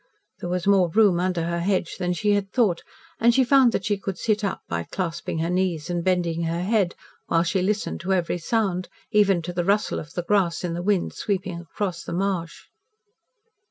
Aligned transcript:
There 0.39 0.49
was 0.49 0.65
more 0.65 0.89
room 0.89 1.19
under 1.19 1.43
her 1.43 1.59
hedge 1.59 1.97
than 1.99 2.13
she 2.13 2.31
had 2.31 2.51
thought, 2.51 2.81
and 3.19 3.35
she 3.35 3.43
found 3.43 3.71
that 3.71 3.85
she 3.85 3.99
could 3.99 4.17
sit 4.17 4.43
up, 4.43 4.63
by 4.67 4.81
clasping 4.89 5.37
her 5.37 5.49
knees 5.51 5.91
and 5.91 6.03
bending 6.03 6.41
her 6.45 6.63
head, 6.63 6.95
while 7.27 7.43
she 7.43 7.61
listened 7.61 7.99
to 7.99 8.13
every 8.13 8.39
sound, 8.39 8.89
even 9.11 9.43
to 9.43 9.53
the 9.53 9.63
rustle 9.63 9.99
of 9.99 10.13
the 10.13 10.23
grass 10.23 10.63
in 10.63 10.73
the 10.73 10.81
wind 10.81 11.13
sweeping 11.13 11.59
across 11.59 12.03
the 12.03 12.13
marsh. 12.13 12.63